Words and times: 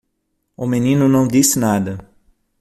O 0.57 0.65
menino 0.65 1.07
não 1.07 1.27
disse 1.27 1.59
nada. 1.59 2.09